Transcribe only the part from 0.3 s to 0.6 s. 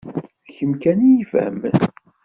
D